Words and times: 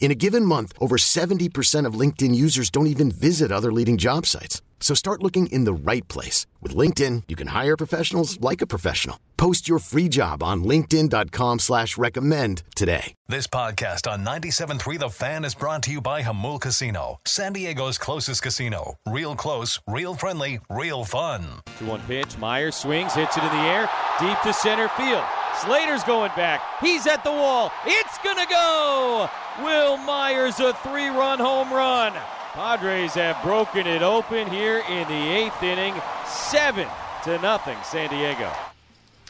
In 0.00 0.10
a 0.10 0.14
given 0.14 0.44
month, 0.44 0.72
over 0.80 0.96
70% 0.96 1.84
of 1.84 1.94
LinkedIn 1.94 2.34
users 2.34 2.70
don't 2.70 2.86
even 2.86 3.10
visit 3.10 3.52
other 3.52 3.72
leading 3.72 3.98
job 3.98 4.24
sites. 4.24 4.62
So 4.80 4.94
start 4.94 5.22
looking 5.22 5.48
in 5.48 5.64
the 5.64 5.72
right 5.72 6.06
place. 6.08 6.46
With 6.62 6.74
LinkedIn, 6.74 7.24
you 7.28 7.36
can 7.36 7.48
hire 7.48 7.76
professionals 7.76 8.40
like 8.40 8.62
a 8.62 8.66
professional. 8.66 9.18
Post 9.36 9.68
your 9.68 9.78
free 9.80 10.08
job 10.08 10.42
on 10.42 10.62
linkedin.com 10.64 11.58
slash 11.58 11.98
recommend 11.98 12.62
today. 12.74 13.14
This 13.28 13.46
podcast 13.46 14.10
on 14.10 14.24
97.3 14.24 14.98
The 14.98 15.08
Fan 15.10 15.44
is 15.44 15.54
brought 15.54 15.82
to 15.84 15.90
you 15.92 16.00
by 16.00 16.22
Jamul 16.22 16.60
Casino, 16.60 17.18
San 17.26 17.52
Diego's 17.52 17.98
closest 17.98 18.42
casino. 18.42 18.94
Real 19.06 19.34
close, 19.36 19.80
real 19.86 20.14
friendly, 20.14 20.60
real 20.70 21.04
fun. 21.04 21.44
2-1 21.80 22.06
pitch, 22.06 22.38
Myers 22.38 22.76
swings, 22.76 23.14
hits 23.14 23.36
it 23.36 23.42
in 23.44 23.50
the 23.50 23.56
air, 23.56 23.90
deep 24.20 24.40
to 24.42 24.52
center 24.52 24.88
field. 24.88 25.24
Slater's 25.62 26.04
going 26.04 26.30
back. 26.36 26.62
He's 26.80 27.06
at 27.06 27.24
the 27.24 27.32
wall. 27.32 27.72
It's 27.84 28.18
gonna 28.18 28.46
go! 28.48 29.28
Wil 29.62 29.96
Myers 29.98 30.60
a 30.60 30.72
three-run 30.74 31.38
home 31.38 31.72
run. 31.72 32.12
Padres 32.52 33.14
have 33.14 33.42
broken 33.42 33.86
it 33.86 34.02
open 34.02 34.48
here 34.50 34.82
in 34.88 35.06
the 35.08 35.14
eighth 35.14 35.62
inning, 35.62 35.94
seven 36.26 36.86
to 37.24 37.38
nothing, 37.40 37.76
San 37.84 38.10
Diego. 38.10 38.52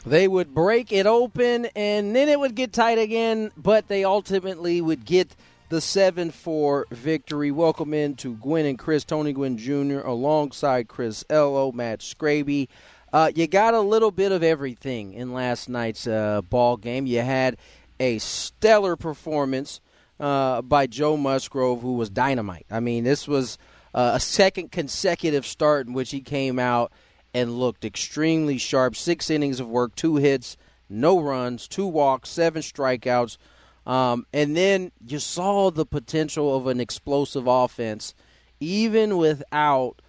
They 0.05 0.27
would 0.27 0.53
break 0.53 0.91
it 0.91 1.05
open 1.05 1.65
and 1.75 2.15
then 2.15 2.29
it 2.29 2.39
would 2.39 2.55
get 2.55 2.73
tight 2.73 2.97
again, 2.97 3.51
but 3.57 3.87
they 3.87 4.03
ultimately 4.03 4.81
would 4.81 5.05
get 5.05 5.35
the 5.69 5.81
7 5.81 6.31
4 6.31 6.87
victory. 6.89 7.51
Welcome 7.51 7.93
in 7.93 8.15
to 8.17 8.33
Gwynn 8.35 8.65
and 8.65 8.79
Chris, 8.79 9.03
Tony 9.03 9.33
Gwynn 9.33 9.57
Jr., 9.57 9.99
alongside 9.99 10.87
Chris 10.87 11.23
Ello, 11.29 11.71
Matt 11.71 11.99
Scraby. 11.99 12.67
Uh, 13.11 13.31
you 13.33 13.47
got 13.47 13.73
a 13.73 13.79
little 13.79 14.11
bit 14.11 14.31
of 14.31 14.43
everything 14.43 15.13
in 15.13 15.33
last 15.33 15.67
night's 15.67 16.05
uh, 16.05 16.41
ball 16.41 16.77
game. 16.77 17.05
You 17.05 17.21
had 17.21 17.57
a 17.99 18.19
stellar 18.19 18.95
performance 18.95 19.81
uh, 20.19 20.61
by 20.61 20.87
Joe 20.87 21.17
Musgrove, 21.17 21.81
who 21.81 21.93
was 21.93 22.09
dynamite. 22.09 22.65
I 22.69 22.79
mean, 22.79 23.03
this 23.03 23.27
was 23.27 23.57
uh, 23.93 24.11
a 24.15 24.19
second 24.19 24.71
consecutive 24.71 25.45
start 25.45 25.87
in 25.87 25.93
which 25.93 26.11
he 26.11 26.21
came 26.21 26.59
out 26.59 26.91
and 27.33 27.57
looked 27.59 27.85
extremely 27.85 28.57
sharp. 28.57 28.95
Six 28.95 29.29
innings 29.29 29.59
of 29.59 29.67
work, 29.67 29.95
two 29.95 30.17
hits, 30.17 30.57
no 30.89 31.19
runs, 31.19 31.67
two 31.67 31.87
walks, 31.87 32.29
seven 32.29 32.61
strikeouts. 32.61 33.37
Um, 33.85 34.25
and 34.33 34.55
then 34.55 34.91
you 35.05 35.19
saw 35.19 35.71
the 35.71 35.85
potential 35.85 36.55
of 36.55 36.67
an 36.67 36.79
explosive 36.79 37.47
offense, 37.47 38.13
even 38.59 39.17
without 39.17 40.01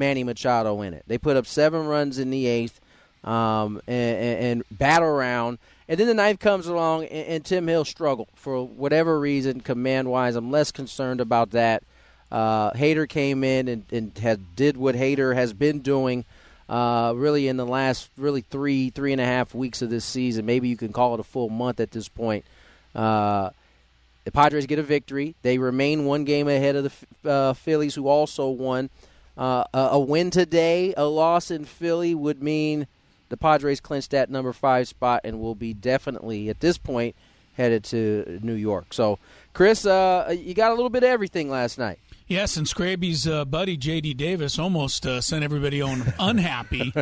Manny 0.00 0.24
Machado 0.24 0.82
in 0.82 0.94
it. 0.94 1.04
They 1.06 1.18
put 1.18 1.36
up 1.36 1.46
seven 1.46 1.86
runs 1.86 2.18
in 2.18 2.30
the 2.30 2.46
eighth 2.46 2.80
um, 3.22 3.80
and, 3.86 4.16
and, 4.16 4.44
and 4.44 4.64
battle 4.72 5.06
around. 5.06 5.58
And 5.88 6.00
then 6.00 6.08
the 6.08 6.14
ninth 6.14 6.40
comes 6.40 6.66
along, 6.66 7.04
and, 7.04 7.28
and 7.28 7.44
Tim 7.44 7.68
Hill 7.68 7.84
struggled 7.84 8.28
for 8.34 8.66
whatever 8.66 9.20
reason, 9.20 9.60
command 9.60 10.10
wise. 10.10 10.34
I'm 10.34 10.50
less 10.50 10.72
concerned 10.72 11.20
about 11.20 11.50
that. 11.50 11.84
Uh, 12.32 12.72
Hader 12.72 13.08
came 13.08 13.44
in 13.44 13.68
and, 13.68 13.84
and 13.92 14.18
had, 14.18 14.56
did 14.56 14.76
what 14.76 14.94
Hader 14.94 15.34
has 15.34 15.52
been 15.52 15.80
doing 15.80 16.24
uh, 16.68 17.12
really 17.16 17.48
in 17.48 17.56
the 17.56 17.66
last 17.66 18.08
really 18.16 18.42
three 18.42 18.90
three 18.90 19.10
and 19.10 19.20
a 19.20 19.24
half 19.24 19.54
weeks 19.54 19.82
of 19.82 19.90
this 19.90 20.04
season. 20.04 20.46
Maybe 20.46 20.68
you 20.68 20.76
can 20.76 20.92
call 20.92 21.14
it 21.14 21.20
a 21.20 21.24
full 21.24 21.48
month 21.48 21.80
at 21.80 21.90
this 21.90 22.08
point. 22.08 22.44
Uh, 22.94 23.50
the 24.24 24.30
Padres 24.30 24.66
get 24.66 24.78
a 24.78 24.82
victory. 24.84 25.34
They 25.42 25.58
remain 25.58 26.04
one 26.04 26.24
game 26.24 26.46
ahead 26.46 26.76
of 26.76 26.84
the 27.22 27.30
uh, 27.30 27.52
Phillies, 27.54 27.96
who 27.96 28.06
also 28.06 28.48
won. 28.48 28.90
Uh, 29.40 29.64
a, 29.72 29.78
a 29.92 29.98
win 29.98 30.30
today, 30.30 30.92
a 30.98 31.06
loss 31.06 31.50
in 31.50 31.64
Philly 31.64 32.14
would 32.14 32.42
mean 32.42 32.86
the 33.30 33.38
Padres 33.38 33.80
clinched 33.80 34.10
that 34.10 34.28
number 34.28 34.52
five 34.52 34.86
spot 34.86 35.22
and 35.24 35.40
will 35.40 35.54
be 35.54 35.72
definitely 35.72 36.50
at 36.50 36.60
this 36.60 36.76
point 36.76 37.16
headed 37.54 37.82
to 37.84 38.38
New 38.42 38.54
York. 38.54 38.92
So, 38.92 39.18
Chris, 39.54 39.86
uh, 39.86 40.34
you 40.38 40.52
got 40.52 40.72
a 40.72 40.74
little 40.74 40.90
bit 40.90 41.04
of 41.04 41.08
everything 41.08 41.48
last 41.48 41.78
night. 41.78 41.98
Yes, 42.26 42.56
and 42.58 42.68
Scraby's 42.68 43.26
uh, 43.26 43.44
buddy 43.46 43.76
J.D. 43.78 44.14
Davis 44.14 44.58
almost 44.58 45.06
uh, 45.06 45.22
sent 45.22 45.42
everybody 45.42 45.80
on 45.80 46.12
unhappy. 46.18 46.92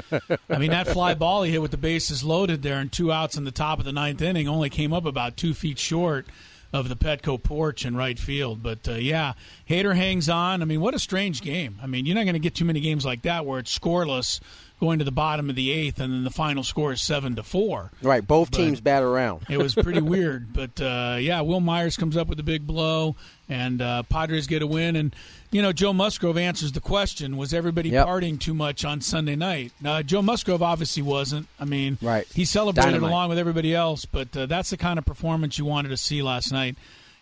I 0.48 0.58
mean, 0.58 0.70
that 0.70 0.86
fly 0.88 1.14
ball 1.14 1.42
he 1.42 1.50
hit 1.50 1.60
with 1.60 1.72
the 1.72 1.76
bases 1.76 2.22
loaded 2.22 2.62
there 2.62 2.78
and 2.78 2.90
two 2.90 3.12
outs 3.12 3.36
in 3.36 3.44
the 3.44 3.50
top 3.50 3.80
of 3.80 3.84
the 3.84 3.92
ninth 3.92 4.22
inning 4.22 4.46
only 4.48 4.70
came 4.70 4.92
up 4.92 5.04
about 5.04 5.36
two 5.36 5.54
feet 5.54 5.78
short 5.78 6.26
of 6.72 6.88
the 6.88 6.96
Petco 6.96 7.42
porch 7.42 7.84
in 7.84 7.96
right 7.96 8.18
field. 8.18 8.62
But 8.62 8.88
uh, 8.88 8.92
yeah, 8.92 9.34
Hader 9.68 9.96
hangs 9.96 10.28
on. 10.28 10.62
I 10.62 10.64
mean, 10.64 10.80
what 10.80 10.94
a 10.94 10.98
strange 10.98 11.42
game. 11.42 11.78
I 11.82 11.86
mean, 11.86 12.06
you're 12.06 12.14
not 12.14 12.24
going 12.24 12.34
to 12.34 12.40
get 12.40 12.54
too 12.54 12.64
many 12.64 12.80
games 12.80 13.04
like 13.04 13.22
that 13.22 13.46
where 13.46 13.58
it's 13.58 13.76
scoreless 13.76 14.40
going 14.80 14.98
to 14.98 15.04
the 15.04 15.12
bottom 15.12 15.50
of 15.50 15.56
the 15.56 15.70
eighth, 15.70 15.98
and 15.98 16.12
then 16.12 16.24
the 16.24 16.30
final 16.30 16.62
score 16.62 16.92
is 16.92 17.02
seven 17.02 17.34
to 17.36 17.42
four. 17.42 17.90
Right, 18.02 18.26
both 18.26 18.50
but 18.50 18.58
teams 18.58 18.80
bat 18.80 19.02
around. 19.02 19.46
it 19.48 19.58
was 19.58 19.74
pretty 19.74 20.00
weird, 20.02 20.52
but 20.52 20.80
uh, 20.80 21.16
yeah, 21.20 21.40
Wil 21.40 21.60
Myers 21.60 21.96
comes 21.96 22.16
up 22.16 22.28
with 22.28 22.38
a 22.38 22.44
big 22.44 22.66
blow, 22.66 23.16
and 23.48 23.82
uh, 23.82 24.04
Padres 24.04 24.46
get 24.46 24.62
a 24.62 24.66
win. 24.66 24.96
And 24.96 25.14
you 25.50 25.62
know, 25.62 25.72
Joe 25.72 25.92
Musgrove 25.92 26.36
answers 26.36 26.72
the 26.72 26.80
question: 26.80 27.36
Was 27.36 27.52
everybody 27.52 27.90
yep. 27.90 28.06
partying 28.06 28.38
too 28.38 28.54
much 28.54 28.84
on 28.84 29.00
Sunday 29.00 29.36
night? 29.36 29.72
Uh, 29.84 30.02
Joe 30.02 30.22
Musgrove 30.22 30.62
obviously 30.62 31.02
wasn't. 31.02 31.48
I 31.58 31.64
mean, 31.64 31.98
right. 32.00 32.26
he 32.28 32.44
celebrated 32.44 32.92
Dynamite. 32.92 33.10
along 33.10 33.28
with 33.30 33.38
everybody 33.38 33.74
else, 33.74 34.04
but 34.04 34.36
uh, 34.36 34.46
that's 34.46 34.70
the 34.70 34.76
kind 34.76 34.98
of 34.98 35.04
performance 35.04 35.58
you 35.58 35.64
wanted 35.64 35.88
to 35.88 35.96
see 35.96 36.22
last 36.22 36.52
night. 36.52 36.76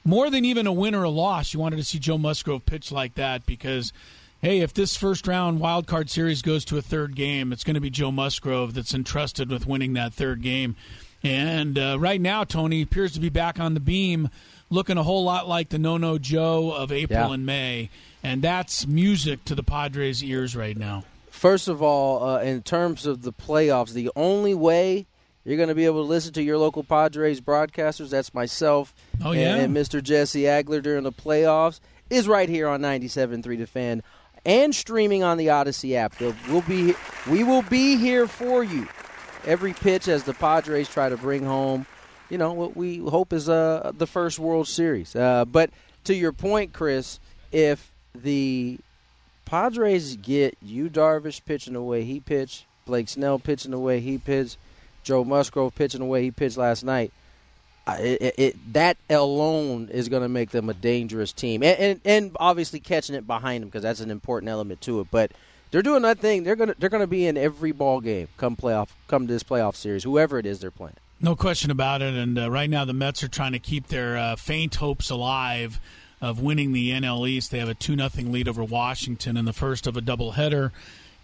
More 0.05 0.31
than 0.31 0.45
even 0.45 0.69
a 0.69 0.73
win 0.73 0.95
or 0.95 1.03
a 1.03 1.11
loss, 1.11 1.53
you 1.53 1.59
wanted 1.59 1.77
to 1.77 1.85
see 1.85 1.99
Joe 1.99 2.17
Musgrove 2.17 2.65
pitch 2.65 2.93
like 2.93 3.15
that 3.15 3.45
because 3.45 3.93
hey, 4.47 4.61
if 4.61 4.73
this 4.73 4.97
first 4.97 5.27
round 5.27 5.59
wild 5.59 5.89
card 5.89 6.09
series 6.09 6.41
goes 6.41 6.65
to 6.65 6.79
a 6.79 6.83
third 6.83 7.17
game, 7.17 7.53
it's 7.53 7.65
going 7.65 7.75
to 7.75 7.81
be 7.81 7.91
Joe 7.91 8.13
Musgrove 8.13 8.75
that's 8.75 8.95
entrusted 8.95 9.51
with 9.51 9.67
winning 9.67 9.95
that 9.95 10.15
third 10.15 10.41
game. 10.41 10.77
And 11.25 11.77
uh, 11.77 11.97
right 11.99 12.21
now, 12.21 12.45
Tony 12.45 12.81
appears 12.81 13.11
to 13.15 13.21
be 13.21 13.29
back 13.29 13.59
on 13.59 13.75
the 13.75 13.81
beam, 13.81 14.29
looking 14.71 14.99
a 14.99 15.03
whole 15.03 15.25
lot 15.25 15.49
like 15.49 15.71
the 15.71 15.81
No 15.81 15.97
No 15.97 16.17
Joe 16.17 16.71
of 16.71 16.93
April 16.93 17.27
yeah. 17.27 17.35
and 17.35 17.45
May. 17.45 17.91
And 18.23 18.41
that's 18.41 18.87
music 18.87 19.45
to 19.47 19.57
the 19.57 19.65
Padres' 19.65 20.23
ears 20.23 20.55
right 20.55 20.77
now. 20.77 21.03
First 21.29 21.67
of 21.67 21.83
all, 21.83 22.23
uh, 22.23 22.41
in 22.41 22.63
terms 22.63 23.05
of 23.05 23.23
the 23.23 23.33
playoffs, 23.33 23.95
the 23.95 24.13
only 24.15 24.55
way 24.55 25.07
you're 25.45 25.57
going 25.57 25.71
to 25.71 25.75
be 25.75 25.87
able 25.87 26.05
to 26.05 26.09
listen 26.09 26.33
to 26.35 26.43
your 26.43 26.59
local 26.59 26.85
Padres 26.85 27.41
broadcasters, 27.41 28.11
that's 28.11 28.33
myself 28.33 28.95
oh, 29.25 29.33
yeah. 29.33 29.57
and, 29.57 29.63
and 29.63 29.77
Mr. 29.77 30.01
Jesse 30.01 30.43
Agler 30.43 30.81
during 30.81 31.03
the 31.03 31.11
playoffs, 31.11 31.81
is 32.11 32.29
right 32.29 32.49
here 32.49 32.69
on 32.69 32.81
97.3 32.81 33.59
The 33.59 33.67
Fan 33.67 34.03
and 34.47 34.75
streaming 34.75 35.23
on 35.23 35.37
the 35.37 35.49
Audacy 35.49 35.97
app. 35.97 36.19
We'll 36.49 36.63
be, 36.63 36.95
we 37.29 37.45
will 37.45 37.63
be 37.63 37.97
here 37.97 38.27
for 38.27 38.65
you 38.65 38.89
every 39.45 39.75
pitch 39.75 40.09
as 40.09 40.23
the 40.23 40.33
Padres 40.33 40.89
try 40.89 41.09
to 41.09 41.17
bring 41.17 41.45
home, 41.45 41.87
you 42.31 42.39
know, 42.39 42.53
what 42.53 42.77
we 42.77 42.99
hope 42.99 43.33
is 43.33 43.49
uh, 43.49 43.93
the 43.99 44.07
first 44.07 44.39
World 44.39 44.69
Series. 44.69 45.15
Uh, 45.15 45.45
but 45.45 45.71
to 46.05 46.15
your 46.15 46.33
point, 46.33 46.73
Chris, 46.73 47.21
if 47.53 47.93
the 48.15 48.79
Padres 49.45 50.17
get 50.17 50.57
Yu 50.63 50.89
Darvish 50.89 51.45
pitching 51.45 51.75
the 51.75 51.83
way 51.83 52.05
he 52.05 52.21
pitched, 52.21 52.65
Blake 52.87 53.09
Snell 53.09 53.39
pitching 53.39 53.73
the 53.73 53.79
way 53.79 54.01
he 54.01 54.17
pitched, 54.17 54.59
Joe 55.03 55.25
Musgrove 55.25 55.75
pitching 55.75 56.01
the 56.01 56.07
way 56.07 56.23
he 56.23 56.31
pitched 56.31 56.57
last 56.57 56.85
night– 56.85 57.13
it, 57.89 58.35
it, 58.37 58.73
that 58.73 58.97
alone 59.09 59.89
is 59.93 60.09
going 60.09 60.23
to 60.23 60.29
make 60.29 60.51
them 60.51 60.69
a 60.69 60.75
dangerous 60.75 61.33
team, 61.33 61.63
and, 61.63 61.79
and, 61.79 62.01
and 62.05 62.37
obviously 62.41 62.81
catching 62.81 63.15
it 63.15 63.27
behind 63.27 63.63
them 63.63 63.69
because 63.69 63.83
that's 63.83 64.01
an 64.01 64.11
important 64.11 64.51
element 64.51 64.81
to 64.83 65.01
it. 65.01 65.09
But 65.11 65.33
they're 65.71 65.83
doing 65.83 66.03
that 66.03 66.19
thing. 66.19 66.43
They're 66.45 66.57
gonna 66.57 66.75
they're 66.79 66.89
gonna 66.89 67.07
be 67.07 67.27
in 67.27 67.37
every 67.37 67.73
ball 67.73 68.01
game 68.01 68.29
come 68.37 68.57
playoff 68.57 68.89
come 69.09 69.27
to 69.27 69.33
this 69.33 69.43
playoff 69.43 69.75
series, 69.77 70.05
whoever 70.05 70.39
it 70.39 70.47
is 70.47 70.61
they're 70.61 70.71
playing. 70.71 70.97
No 71.21 71.35
question 71.35 71.71
about 71.71 72.03
it. 72.03 72.15
And 72.15 72.39
uh, 72.39 72.51
right 72.51 72.69
now 72.69 72.85
the 72.85 72.93
Mets 72.93 73.23
are 73.23 73.29
trying 73.29 73.53
to 73.53 73.59
keep 73.59 73.89
their 73.89 74.17
uh, 74.17 74.37
faint 74.37 74.77
hopes 74.77 75.11
alive 75.11 75.81
of 76.21 76.41
winning 76.41 76.73
the 76.73 76.91
NL 76.91 77.29
East. 77.29 77.51
They 77.51 77.59
have 77.59 77.69
a 77.69 77.75
two 77.75 77.97
nothing 77.97 78.33
lead 78.33 78.49
over 78.49 78.65
Washington 78.65 79.37
in 79.37 79.45
the 79.45 79.53
first 79.53 79.87
of 79.87 79.97
a 79.97 80.01
doubleheader. 80.01 80.73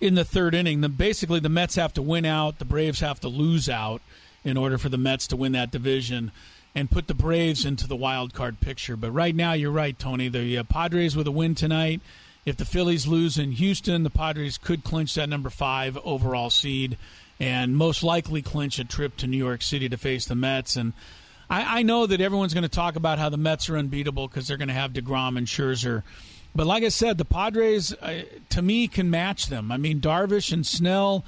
In 0.01 0.15
the 0.17 0.25
third 0.25 0.55
inning, 0.55 0.81
the, 0.81 0.89
basically 0.89 1.41
the 1.41 1.49
Mets 1.49 1.77
have 1.77 1.93
to 1.95 2.03
win 2.03 2.25
out, 2.25 2.59
the 2.59 2.65
Braves 2.65 3.01
have 3.01 3.21
to 3.21 3.29
lose 3.29 3.69
out 3.69 4.03
in 4.45 4.57
order 4.57 4.79
for 4.79 4.89
the 4.89 4.99
Mets 4.99 5.27
to 5.29 5.37
win 5.37 5.53
that 5.53 5.71
division 5.71 6.33
and 6.75 6.91
put 6.91 7.07
the 7.07 7.15
Braves 7.15 7.65
into 7.65 7.87
the 7.87 7.97
wild 7.97 8.33
card 8.33 8.61
picture. 8.61 8.97
But 8.97 9.11
right 9.11 9.35
now, 9.35 9.53
you're 9.53 9.71
right, 9.71 9.99
Tony. 9.99 10.29
The 10.29 10.59
uh, 10.59 10.65
Padres 10.65 11.17
with 11.17 11.27
a 11.27 11.33
win 11.33 11.55
tonight. 11.55 12.01
If 12.45 12.57
the 12.57 12.65
Phillies 12.65 13.07
lose 13.07 13.39
in 13.39 13.53
Houston, 13.53 14.03
the 14.03 14.11
Padres 14.11 14.59
could 14.59 14.83
clinch 14.83 15.15
that 15.15 15.29
number 15.29 15.51
five 15.51 15.97
overall 16.05 16.51
seed 16.51 16.97
and 17.39 17.77
most 17.77 18.03
likely 18.03 18.43
clinch 18.43 18.79
a 18.79 18.85
trip 18.85 19.17
to 19.19 19.27
New 19.27 19.37
York 19.37 19.63
City 19.63 19.89
to 19.89 19.97
face 19.97 20.27
the 20.27 20.35
Mets. 20.35 20.77
And 20.77 20.93
I, 21.49 21.81
I 21.81 21.83
know 21.83 22.07
that 22.07 22.21
everyone's 22.21 22.55
going 22.55 22.63
to 22.63 22.69
talk 22.69 22.97
about 22.97 23.19
how 23.19 23.29
the 23.29 23.37
Mets 23.37 23.69
are 23.69 23.77
unbeatable 23.77 24.29
because 24.29 24.49
they're 24.49 24.57
going 24.57 24.69
to 24.69 24.75
have 24.75 24.93
DeGrom 24.93 25.37
and 25.37 25.47
Scherzer. 25.47 26.03
But 26.55 26.67
like 26.67 26.83
I 26.83 26.89
said, 26.89 27.17
the 27.17 27.25
Padres, 27.25 27.93
uh, 27.95 28.23
to 28.51 28.63
me, 28.63 28.89
can 28.89 29.11
match 29.11 29.47
them. 29.47 29.71
I 29.73 29.77
mean, 29.77 30.01
Darvish 30.01 30.53
and 30.53 30.67
Snell. 30.67 31.25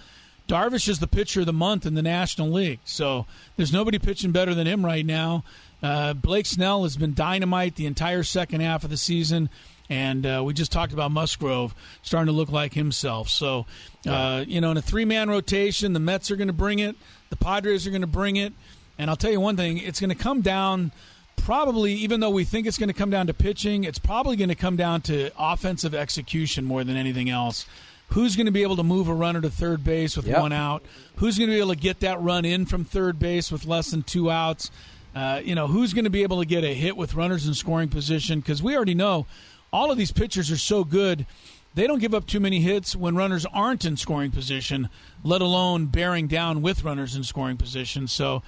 Darvish 0.48 0.88
is 0.88 0.98
the 0.98 1.06
pitcher 1.06 1.40
of 1.40 1.46
the 1.46 1.52
month 1.52 1.86
in 1.86 1.94
the 1.94 2.02
National 2.02 2.50
League. 2.50 2.80
So 2.84 3.26
there's 3.56 3.72
nobody 3.72 3.98
pitching 3.98 4.32
better 4.32 4.54
than 4.54 4.66
him 4.66 4.84
right 4.84 5.04
now. 5.04 5.44
Uh, 5.82 6.14
Blake 6.14 6.46
Snell 6.46 6.82
has 6.82 6.96
been 6.96 7.14
dynamite 7.14 7.76
the 7.76 7.86
entire 7.86 8.22
second 8.22 8.60
half 8.60 8.84
of 8.84 8.90
the 8.90 8.96
season. 8.96 9.48
And 9.90 10.24
uh, 10.24 10.42
we 10.44 10.54
just 10.54 10.72
talked 10.72 10.92
about 10.92 11.10
Musgrove 11.10 11.74
starting 12.02 12.26
to 12.26 12.32
look 12.32 12.50
like 12.50 12.72
himself. 12.72 13.28
So, 13.28 13.66
uh, 14.06 14.44
you 14.46 14.60
know, 14.60 14.70
in 14.70 14.76
a 14.76 14.82
three 14.82 15.04
man 15.04 15.28
rotation, 15.28 15.92
the 15.92 16.00
Mets 16.00 16.30
are 16.30 16.36
going 16.36 16.48
to 16.48 16.54
bring 16.54 16.78
it, 16.78 16.96
the 17.30 17.36
Padres 17.36 17.86
are 17.86 17.90
going 17.90 18.00
to 18.00 18.06
bring 18.06 18.36
it. 18.36 18.52
And 18.98 19.10
I'll 19.10 19.16
tell 19.16 19.30
you 19.30 19.40
one 19.40 19.56
thing 19.56 19.78
it's 19.78 20.00
going 20.00 20.10
to 20.10 20.16
come 20.16 20.40
down 20.40 20.92
probably, 21.36 21.92
even 21.94 22.20
though 22.20 22.30
we 22.30 22.44
think 22.44 22.66
it's 22.66 22.78
going 22.78 22.88
to 22.88 22.94
come 22.94 23.10
down 23.10 23.26
to 23.26 23.34
pitching, 23.34 23.84
it's 23.84 23.98
probably 23.98 24.36
going 24.36 24.48
to 24.48 24.54
come 24.54 24.76
down 24.76 25.02
to 25.02 25.30
offensive 25.38 25.94
execution 25.94 26.64
more 26.64 26.84
than 26.84 26.96
anything 26.96 27.28
else. 27.28 27.66
Who's 28.14 28.36
going 28.36 28.46
to 28.46 28.52
be 28.52 28.62
able 28.62 28.76
to 28.76 28.82
move 28.84 29.08
a 29.08 29.14
runner 29.14 29.40
to 29.40 29.50
third 29.50 29.82
base 29.82 30.16
with 30.16 30.26
Yep. 30.28 30.40
one 30.40 30.52
out? 30.52 30.84
Who's 31.16 31.36
going 31.36 31.50
to 31.50 31.54
be 31.56 31.58
able 31.60 31.74
to 31.74 31.80
get 31.80 31.98
that 32.00 32.20
run 32.22 32.44
in 32.44 32.64
from 32.64 32.84
third 32.84 33.18
base 33.18 33.50
with 33.50 33.66
less 33.66 33.90
than 33.90 34.02
two 34.04 34.30
outs? 34.30 34.70
Uh, 35.16 35.40
you 35.44 35.54
know, 35.54 35.66
who's 35.66 35.92
going 35.92 36.04
to 36.04 36.10
be 36.10 36.22
able 36.22 36.38
to 36.38 36.46
get 36.46 36.62
a 36.62 36.74
hit 36.74 36.96
with 36.96 37.14
runners 37.14 37.46
in 37.46 37.54
scoring 37.54 37.88
position? 37.88 38.38
Because 38.40 38.62
we 38.62 38.76
already 38.76 38.94
know 38.94 39.26
all 39.72 39.90
of 39.90 39.98
these 39.98 40.12
pitchers 40.12 40.50
are 40.52 40.56
so 40.56 40.84
good. 40.84 41.26
They 41.74 41.88
don't 41.88 41.98
give 41.98 42.14
up 42.14 42.26
too 42.26 42.38
many 42.38 42.60
hits 42.60 42.94
when 42.94 43.16
runners 43.16 43.46
aren't 43.46 43.84
in 43.84 43.96
scoring 43.96 44.30
position, 44.30 44.88
let 45.24 45.40
alone 45.42 45.86
bearing 45.86 46.28
down 46.28 46.62
with 46.62 46.84
runners 46.84 47.16
in 47.16 47.24
scoring 47.24 47.56
position. 47.56 48.06
So 48.06 48.42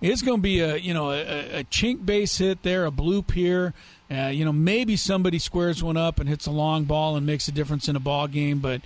it's 0.00 0.20
going 0.20 0.38
to 0.38 0.42
be 0.42 0.58
a 0.58 0.76
you 0.78 0.92
know 0.92 1.12
a, 1.12 1.60
a 1.60 1.64
chink 1.64 2.04
base 2.04 2.38
hit 2.38 2.64
there, 2.64 2.86
a 2.86 2.90
bloop 2.90 3.30
here. 3.30 3.72
Uh, 4.10 4.26
you 4.26 4.44
know 4.44 4.52
maybe 4.52 4.96
somebody 4.96 5.38
squares 5.38 5.80
one 5.80 5.96
up 5.96 6.18
and 6.18 6.28
hits 6.28 6.46
a 6.46 6.50
long 6.50 6.82
ball 6.84 7.14
and 7.14 7.24
makes 7.24 7.46
a 7.46 7.52
difference 7.52 7.88
in 7.88 7.94
a 7.94 8.00
ball 8.00 8.26
game, 8.26 8.58
but 8.58 8.80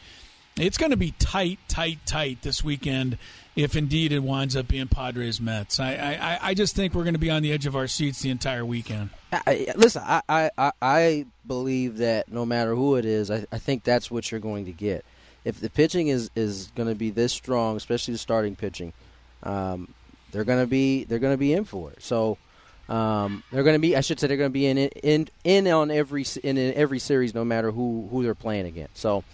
it's 0.59 0.79
going 0.79 0.91
to 0.91 0.97
be 0.97 1.13
tight, 1.19 1.59
tight, 1.69 1.99
tight 2.07 2.43
this 2.43 2.65
weekend. 2.65 3.19
If 3.55 3.75
indeed 3.77 4.13
it 4.13 4.19
winds 4.23 4.55
up 4.55 4.69
being 4.69 4.87
Padres 4.89 5.41
Mets, 5.41 5.81
I, 5.81 5.93
I 5.95 6.39
I 6.51 6.55
just 6.55 6.77
think 6.77 6.93
we're 6.95 7.05
going 7.05 7.15
to 7.15 7.19
be 7.21 7.31
on 7.31 7.43
the 7.43 7.53
edge 7.53 7.65
of 7.67 7.75
our 7.75 7.87
seats 7.87 8.21
the 8.21 8.29
entire 8.31 8.65
weekend. 8.67 9.11
I, 9.33 9.69
listen, 9.77 10.03
I, 10.05 10.23
I, 10.29 10.51
I- 10.59 10.73
I 10.83 11.27
believe 11.47 11.99
that 11.99 12.31
no 12.31 12.45
matter 12.45 12.75
who 12.75 12.97
it 12.97 13.05
is, 13.07 13.31
I, 13.31 13.47
I 13.51 13.59
think 13.59 13.83
that's 13.85 14.11
what 14.11 14.31
you're 14.31 14.41
going 14.41 14.67
to 14.67 14.73
get. 14.73 15.05
If 15.45 15.61
the 15.61 15.71
pitching 15.71 16.09
is, 16.09 16.31
is 16.37 16.71
going 16.75 16.89
to 16.89 16.95
be 16.95 17.11
this 17.11 17.33
strong, 17.33 17.77
especially 17.77 18.13
the 18.13 18.19
starting 18.19 18.57
pitching, 18.57 18.93
um, 19.43 19.89
they're 20.33 20.45
going 20.45 20.61
to 20.63 20.67
be 20.67 21.05
they're 21.05 21.19
going 21.21 21.33
to 21.35 21.39
be 21.39 21.53
in 21.55 21.65
for 21.65 21.91
it. 21.93 22.03
So 22.03 22.37
um, 22.91 23.43
they're 23.53 23.63
going 23.63 23.75
to 23.77 23.81
be, 23.81 23.97
I 23.97 24.01
should 24.03 24.21
say, 24.21 24.27
they're 24.27 24.37
going 24.37 24.51
to 24.51 24.53
be 24.53 24.67
in 24.67 24.77
in 24.77 25.29
in 25.45 25.67
on 25.69 25.91
every 25.91 26.27
in, 26.43 26.59
in 26.59 26.75
every 26.75 26.99
series, 26.99 27.35
no 27.35 27.45
matter 27.45 27.71
who 27.71 28.07
who 28.11 28.23
they're 28.23 28.35
playing 28.35 28.67
against. 28.67 28.99
So. 28.99 29.25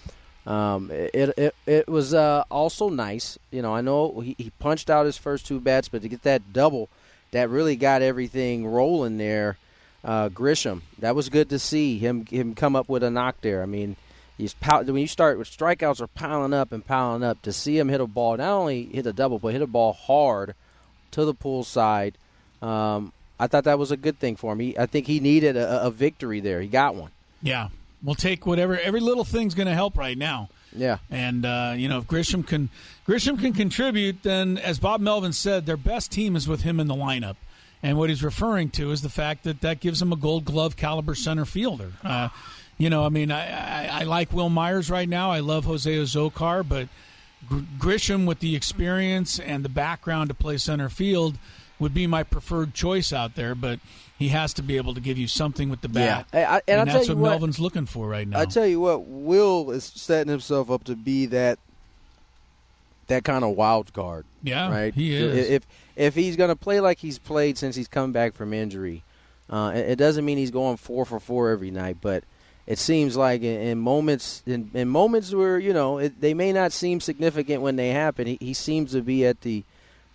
Um, 0.47 0.91
it, 0.91 1.35
it 1.37 1.55
it 1.67 1.89
was 1.89 2.15
uh, 2.15 2.45
also 2.51 2.89
nice, 2.89 3.39
you 3.51 3.63
know. 3.63 3.75
I 3.75 3.81
know 3.81 4.21
he, 4.21 4.35
he 4.39 4.51
punched 4.59 4.91
out 4.91 5.07
his 5.07 5.17
first 5.17 5.47
two 5.47 5.61
bats, 5.61 5.89
but 5.89 6.03
to 6.03 6.09
get 6.09 6.23
that 6.23 6.53
double, 6.53 6.89
that 7.31 7.49
really 7.49 7.77
got 7.77 8.03
everything 8.03 8.67
rolling 8.67 9.19
there 9.19 9.57
uh, 10.05 10.29
Grisham. 10.29 10.83
That 10.99 11.15
was 11.15 11.29
good 11.29 11.51
to 11.51 11.59
see 11.59 11.99
him 11.99 12.27
him 12.27 12.55
come 12.55 12.77
up 12.77 12.89
with 12.89 13.03
a 13.03 13.11
knock 13.11 13.37
there. 13.41 13.63
I 13.63 13.67
mean, 13.67 13.97
he's 14.37 14.55
when 14.55 14.97
you 14.97 15.07
start 15.07 15.39
with 15.39 15.49
strikeouts 15.49 16.01
are 16.01 16.07
piling 16.09 16.55
up 16.55 16.73
and 16.73 16.85
piling 16.85 17.23
up 17.23 17.43
to 17.43 17.53
see 17.53 17.79
him 17.79 17.89
hit 17.89 18.01
a 18.01 18.07
ball, 18.07 18.37
not 18.37 18.53
only 18.53 18.85
hit 18.87 19.07
a 19.07 19.13
double 19.13 19.39
but 19.39 19.53
hit 19.53 19.63
a 19.63 19.67
ball 19.67 19.93
hard 19.93 20.55
to 21.13 21.25
the 21.25 21.35
pool 21.35 21.65
side. 21.65 22.17
Um, 22.61 23.13
I 23.39 23.47
thought 23.49 23.65
that 23.65 23.79
was 23.79 23.91
a 23.91 23.97
good 23.97 24.19
thing 24.19 24.37
for 24.37 24.53
him. 24.53 24.61
He, 24.61 24.79
I 24.79 24.87
think 24.87 25.07
he 25.07 25.21
needed 25.21 25.57
a, 25.57 25.87
a 25.87 25.91
victory 25.91 26.41
there. 26.41 26.61
He 26.61 26.69
got 26.69 26.95
one. 26.95 27.11
Yeah, 27.43 27.69
we'll 28.03 28.15
take 28.15 28.47
whatever. 28.47 28.79
Every 28.79 29.01
little 29.01 29.25
thing's 29.25 29.55
going 29.55 29.69
to 29.69 29.75
help 29.75 29.97
right 29.97 30.17
now. 30.17 30.49
Yeah. 30.75 30.99
And 31.11 31.45
uh, 31.45 31.75
you 31.77 31.89
know, 31.89 31.99
if 31.99 32.07
Grisham 32.07 32.47
can 32.47 32.71
Grisham 33.07 33.39
can 33.39 33.53
contribute, 33.53 34.23
then 34.23 34.59
as 34.59 34.79
Bob 34.79 35.01
Melvin 35.01 35.33
said, 35.33 35.67
their 35.67 35.77
best 35.77 36.11
team 36.11 36.37
is 36.37 36.49
with 36.49 36.63
him 36.63 36.81
in 36.81 36.87
the 36.87 36.95
lineup. 36.95 37.37
And 37.83 37.99
what 37.99 38.11
he's 38.11 38.23
referring 38.23 38.71
to 38.71 38.93
is 38.93 39.03
the 39.03 39.09
fact 39.09 39.45
that 39.45 39.61
that 39.61 39.81
gives 39.81 40.01
him 40.01 40.13
a 40.13 40.17
Gold 40.17 40.45
Glove 40.45 40.77
caliber 40.77 41.15
center 41.15 41.45
fielder. 41.45 41.93
Uh, 42.05 42.29
you 42.79 42.89
know, 42.89 43.05
I 43.05 43.09
mean, 43.09 43.31
I, 43.33 43.89
I, 43.89 44.01
I 44.01 44.03
like 44.05 44.33
Wil 44.33 44.49
Myers 44.49 44.89
right 44.89 45.09
now. 45.09 45.31
I 45.31 45.41
love 45.41 45.65
Jose 45.65 45.93
Azocar, 45.93 46.67
but 46.67 46.89
Grisham 47.79 48.25
with 48.25 48.39
the 48.39 48.55
experience 48.55 49.41
and 49.41 49.65
the 49.65 49.69
background 49.69 50.29
to 50.29 50.35
play 50.35 50.59
center 50.59 50.89
field 50.89 51.39
would 51.83 51.93
be 51.95 52.07
my 52.07 52.23
preferred 52.23 52.73
choice 52.73 53.13
out 53.13 53.35
there. 53.35 53.55
But 53.55 53.81
he 54.19 54.29
has 54.29 54.55
to 54.55 54.63
be 54.63 54.77
able 54.79 54.95
to 54.95 55.01
give 55.01 55.19
you 55.19 55.27
something 55.29 55.69
with 55.69 55.83
the 55.83 55.89
bat, 55.89 56.27
Yeah. 56.33 56.39
I- 56.51 56.57
I- 56.57 56.63
and 56.69 56.81
I'll 56.81 56.87
that's 56.87 57.09
what, 57.09 57.19
what- 57.19 57.29
Melvin's 57.31 57.61
looking 57.61 57.87
for 57.87 58.09
right 58.09 58.27
now. 58.27 58.39
I 58.41 58.47
tell 58.47 58.67
you 58.67 58.81
what, 58.81 59.05
Will 59.07 59.71
is 59.73 59.85
setting 59.85 60.31
himself 60.31 60.71
up 60.71 60.85
to 60.85 60.97
be 60.97 61.27
that 61.27 61.59
that 63.09 63.25
kind 63.25 63.45
of 63.45 63.57
wild 63.57 63.93
card. 63.93 64.25
Yeah, 64.43 64.71
right. 64.71 64.95
he 64.95 65.15
is. 65.15 65.51
If 65.51 65.67
if 65.97 66.15
he's 66.15 66.37
going 66.37 66.49
to 66.49 66.57
play 66.57 66.81
like 66.81 66.99
he's 66.99 67.19
played 67.19 67.59
since 67.59 67.77
he's 67.77 67.89
come 67.89 68.13
back 68.13 68.35
from 68.35 68.53
injury, 68.55 69.03
uh, 69.51 69.73
it, 69.75 69.91
it 69.91 69.97
doesn't 69.97 70.25
mean 70.25 70.39
he's 70.39 70.51
going 70.51 70.77
four 70.77 71.05
for 71.05 71.21
four 71.21 71.51
every 71.51 71.71
night, 71.71 71.99
but 72.01 72.25
it 72.67 72.79
seems 72.79 73.17
like 73.17 73.43
in, 73.43 73.61
in 73.61 73.79
moments 73.79 74.43
in, 74.47 74.71
in 74.73 74.89
moments 74.89 75.35
where 75.35 75.59
you 75.59 75.73
know 75.73 75.99
it, 75.99 76.21
they 76.21 76.33
may 76.33 76.53
not 76.53 76.73
seem 76.73 77.01
significant 77.01 77.61
when 77.61 77.77
they 77.77 77.89
happen, 77.89 78.27
he, 78.27 78.39
he 78.41 78.55
seems 78.55 78.93
to 78.93 79.03
be 79.03 79.27
at 79.27 79.41
the 79.43 79.65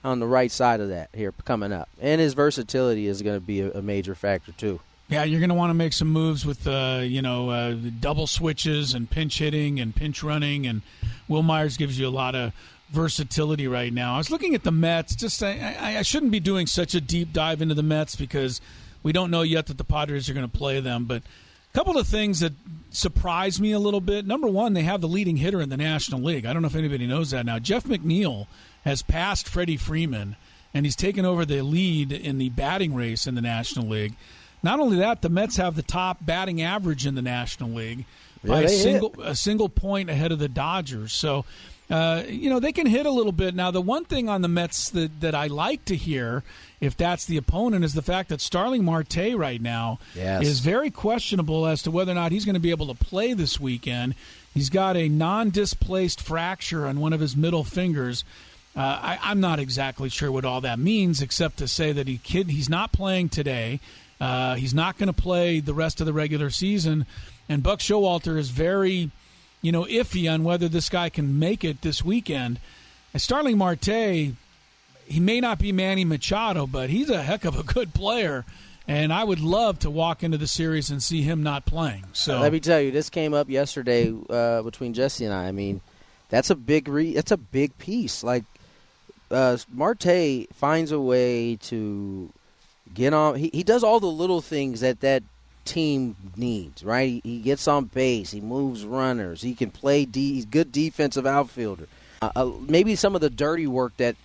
on 0.08 0.20
the 0.20 0.28
right 0.28 0.52
side 0.52 0.80
of 0.80 0.90
that 0.90 1.10
here 1.14 1.34
coming 1.46 1.72
up, 1.72 1.90
and 2.00 2.22
his 2.22 2.34
versatility 2.34 3.08
is 3.08 3.22
going 3.22 3.36
to 3.36 3.46
be 3.46 3.62
a, 3.62 3.72
a 3.72 3.82
major 3.82 4.16
factor 4.16 4.52
too. 4.54 4.80
Yeah, 5.10 5.24
you're 5.24 5.40
going 5.40 5.50
to 5.50 5.56
want 5.56 5.70
to 5.70 5.74
make 5.74 5.94
some 5.94 6.10
moves 6.10 6.46
with, 6.46 6.68
uh, 6.68 7.00
you 7.02 7.22
know, 7.22 7.50
uh, 7.50 7.76
double 8.00 8.28
switches 8.28 8.94
and 8.94 9.10
pinch 9.10 9.40
hitting 9.40 9.80
and 9.80 9.96
pinch 9.96 10.22
running. 10.22 10.68
And 10.68 10.82
Wil 11.30 11.44
Myers 11.44 11.78
gives 11.78 11.98
you 11.98 12.08
a 12.08 12.10
lot 12.10 12.36
of 12.36 12.52
versatility 12.90 13.70
right 13.70 13.94
now. 13.94 14.16
I 14.16 14.18
was 14.18 14.30
looking 14.30 14.54
at 14.54 14.64
the 14.64 14.72
Mets. 14.72 15.16
Just 15.16 15.42
I, 15.42 15.78
I, 15.80 15.98
I 16.00 16.02
shouldn't 16.02 16.34
be 16.34 16.42
doing 16.42 16.68
such 16.68 16.94
a 16.94 17.00
deep 17.00 17.32
dive 17.32 17.62
into 17.62 17.74
the 17.74 17.84
Mets 17.84 18.18
because 18.18 18.60
we 19.02 19.14
don't 19.14 19.32
know 19.32 19.44
yet 19.44 19.68
that 19.68 19.78
the 19.78 19.86
Padres 19.86 20.30
are 20.30 20.34
going 20.34 20.50
to 20.50 20.58
play 20.58 20.82
them. 20.82 21.06
But 21.06 21.22
a 21.22 21.78
couple 21.78 21.98
of 21.98 22.06
things 22.06 22.42
that 22.42 22.52
surprised 22.98 23.62
me 23.62 23.72
a 23.72 23.80
little 23.80 24.02
bit. 24.02 24.26
Number 24.26 24.48
one, 24.48 24.74
they 24.74 24.84
have 24.84 25.02
the 25.02 25.08
leading 25.08 25.38
hitter 25.38 25.62
in 25.62 25.70
the 25.70 25.78
National 25.78 26.22
League. 26.22 26.46
I 26.46 26.54
don't 26.54 26.62
know 26.62 26.68
if 26.68 26.76
anybody 26.76 27.08
knows 27.08 27.32
that 27.32 27.46
now. 27.46 27.60
Jeff 27.60 27.86
McNeil 27.86 28.48
has 28.84 29.02
passed 29.02 29.48
Freddie 29.48 29.78
Freeman, 29.78 30.36
and 30.74 30.86
he's 30.86 30.96
taken 30.96 31.26
over 31.26 31.46
the 31.46 31.62
lead 31.62 32.12
in 32.12 32.38
the 32.38 32.50
batting 32.50 32.94
race 32.94 33.28
in 33.28 33.36
the 33.36 33.42
National 33.42 33.88
League. 33.88 34.16
Not 34.64 34.80
only 34.80 34.98
that, 34.98 35.22
the 35.22 35.30
Mets 35.30 35.58
have 35.58 35.76
the 35.76 35.84
top 35.84 36.26
batting 36.26 36.62
average 36.62 37.06
in 37.06 37.16
the 37.16 37.22
National 37.22 37.70
League 37.70 38.06
by 38.44 38.62
a 38.62 38.68
they 38.68 38.74
hit. 38.74 38.84
single 38.84 39.16
a 39.22 39.36
single 39.36 39.70
point 39.70 40.10
ahead 40.10 40.32
of 40.32 40.40
the 40.40 40.50
Dodgers. 40.50 41.14
So, 41.14 41.46
uh, 41.90 42.24
you 42.28 42.50
know, 42.50 42.60
they 42.60 42.72
can 42.72 42.88
hit 42.88 43.06
a 43.06 43.12
little 43.12 43.32
bit. 43.32 43.56
Now, 43.56 43.72
the 43.72 43.82
one 43.82 44.06
thing 44.06 44.30
on 44.30 44.42
the 44.42 44.48
Mets 44.48 44.90
that, 44.90 45.22
that 45.22 45.36
I 45.36 45.48
like 45.48 45.86
to 45.86 45.96
hear, 45.96 46.44
if 46.80 46.96
that's 46.96 47.26
the 47.26 47.38
opponent, 47.38 47.84
is 47.84 47.94
the 47.94 48.02
fact 48.02 48.30
that 48.30 48.40
Starling 48.42 48.84
Marte 48.86 49.34
right 49.36 49.62
now 49.62 50.00
Yes. 50.16 50.46
is 50.46 50.60
very 50.60 50.92
questionable 50.92 51.66
as 51.66 51.82
to 51.84 51.92
whether 51.92 52.12
or 52.12 52.16
not 52.16 52.32
he's 52.32 52.46
going 52.46 52.54
to 52.56 52.60
be 52.60 52.70
able 52.72 52.88
to 52.94 52.94
play 53.06 53.34
this 53.34 53.60
weekend. 53.60 54.14
He's 54.54 54.70
got 54.70 54.96
a 54.98 55.10
non 55.10 55.50
displaced 55.50 56.22
fracture 56.22 56.86
on 56.88 57.00
one 57.00 57.14
of 57.14 57.20
his 57.20 57.36
middle 57.36 57.64
fingers. 57.64 58.24
Uh, 58.76 58.80
I, 58.82 59.20
I'm 59.24 59.40
not 59.40 59.60
exactly 59.60 60.08
sure 60.10 60.32
what 60.32 60.46
all 60.46 60.62
that 60.62 60.78
means, 60.78 61.22
except 61.22 61.58
to 61.58 61.68
say 61.68 61.92
that 61.94 62.08
he 62.08 62.20
kid 62.20 62.50
he's 62.52 62.70
not 62.70 62.92
playing 62.92 63.30
today. 63.30 63.80
Uh, 64.22 64.56
he's 64.56 64.74
not 64.74 64.98
going 65.00 65.08
to 65.08 65.14
play 65.20 65.60
the 65.60 65.74
rest 65.74 66.00
of 66.00 66.06
the 66.06 66.14
regular 66.14 66.50
season, 66.52 67.06
and 67.50 67.62
Buck 67.64 67.80
Showalter 67.80 68.38
is 68.38 68.50
very, 68.50 69.10
you 69.64 69.72
know, 69.72 69.84
iffy 69.86 70.32
on 70.32 70.44
whether 70.44 70.68
this 70.68 70.90
guy 70.90 71.10
can 71.10 71.38
make 71.40 71.64
it 71.64 71.82
this 71.82 72.04
weekend. 72.04 72.60
And 73.14 73.22
Starling 73.22 73.58
Marte, 73.58 74.34
he 75.08 75.20
may 75.20 75.40
not 75.40 75.60
be 75.60 75.72
Manny 75.72 76.06
Machado, 76.06 76.68
but 76.68 76.90
he's 76.90 77.10
a 77.10 77.24
heck 77.24 77.46
of 77.46 77.58
a 77.58 77.64
good 77.64 77.94
player, 77.94 78.46
and 78.88 79.14
I 79.14 79.24
would 79.24 79.40
love 79.40 79.80
to 79.80 79.90
walk 79.90 80.24
into 80.24 80.38
the 80.38 80.48
series 80.48 80.90
and 80.90 81.02
see 81.02 81.22
him 81.22 81.44
not 81.44 81.66
playing. 81.66 82.06
So 82.14 82.40
Let 82.40 82.52
me 82.52 82.60
tell 82.60 82.82
you, 82.82 82.92
this 82.92 83.10
came 83.10 83.34
up 83.34 83.50
yesterday 83.50 84.14
uh, 84.30 84.62
between 84.62 84.94
Jesse 84.94 85.26
and 85.26 85.34
I. 85.34 85.48
I 85.48 85.52
mean, 85.52 85.82
that's 86.30 86.50
a 86.50 86.56
big 86.56 86.88
re- 86.88 87.14
that's 87.14 87.32
a 87.32 87.38
big 87.38 87.78
piece. 87.78 88.24
Like 88.24 88.44
uh, 89.32 89.58
Marte 89.72 90.48
finds 90.54 90.92
a 90.92 91.00
way 91.00 91.56
to 91.56 92.32
get 92.94 93.14
on. 93.14 93.36
He, 93.36 93.50
he 93.54 93.64
does 93.64 93.84
all 93.84 94.00
the 94.00 94.08
little 94.08 94.42
things 94.42 94.82
that 94.82 95.00
that 95.02 95.24
team 95.66 96.16
needs. 96.36 96.84
Right? 96.84 97.22
He, 97.24 97.38
he 97.38 97.40
gets 97.40 97.68
on 97.68 97.86
base. 97.86 98.32
He 98.32 98.42
moves 98.42 98.86
runners. 98.86 99.42
He 99.42 99.56
can 99.56 99.72
play. 99.72 100.06
He's 100.06 100.46
good 100.46 100.72
defensive 100.72 101.26
outfielder. 101.26 101.88
Uh, 102.22 102.32
uh, 102.36 102.52
maybe 102.68 102.96
some 102.96 103.16
of 103.16 103.22
the 103.22 103.30
dirty 103.30 103.68
work 103.68 103.96
that. 103.98 104.16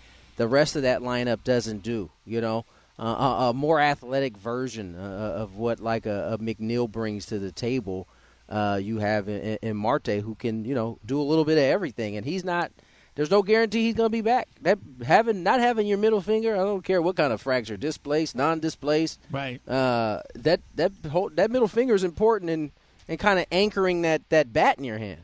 The 0.42 0.48
rest 0.48 0.74
of 0.74 0.82
that 0.82 1.02
lineup 1.02 1.44
doesn't 1.44 1.84
do. 1.84 2.10
You 2.26 2.40
know, 2.40 2.64
uh, 2.98 3.04
a, 3.04 3.50
a, 3.50 3.52
more 3.54 3.80
athletic 3.80 4.36
version 4.36 4.96
uh, 4.98 5.34
of 5.36 5.56
what 5.56 5.78
like 5.78 6.04
a, 6.04 6.32
a, 6.32 6.38
McNeil 6.38 6.90
brings 6.90 7.26
to 7.26 7.38
the 7.38 7.52
table. 7.52 8.08
Uh, 8.48 8.80
you 8.82 8.98
have 8.98 9.28
in, 9.28 9.56
in, 9.62 9.76
Marte 9.76 10.08
who 10.08 10.34
can 10.34 10.64
you 10.64 10.74
know 10.74 10.98
do 11.06 11.20
a 11.20 11.22
little 11.22 11.44
bit 11.44 11.58
of 11.58 11.64
everything, 11.64 12.16
and 12.16 12.26
he's 12.26 12.42
not. 12.44 12.72
There's 13.14 13.30
no 13.30 13.42
guarantee 13.42 13.84
he's 13.84 13.94
going 13.94 14.06
to 14.06 14.10
be 14.10 14.20
back. 14.20 14.48
That 14.62 14.80
having 15.06 15.44
not 15.44 15.60
having 15.60 15.86
your 15.86 15.98
middle 15.98 16.20
finger, 16.20 16.54
I 16.54 16.64
don't 16.64 16.82
care 16.82 17.00
what 17.00 17.14
kind 17.14 17.32
of 17.32 17.40
fracture, 17.40 17.76
displaced, 17.76 18.34
non-displaced. 18.34 19.20
Right. 19.30 19.60
Uh, 19.68 20.22
that 20.34 20.60
that 20.74 20.90
whole, 21.08 21.30
that 21.34 21.52
middle 21.52 21.68
finger 21.68 21.94
is 21.94 22.02
important 22.02 22.50
in 22.50 22.72
in 23.06 23.16
kind 23.16 23.38
of 23.38 23.46
anchoring 23.52 24.02
that 24.02 24.28
that 24.30 24.52
bat 24.52 24.76
in 24.78 24.82
your 24.82 24.98
hand. 24.98 25.20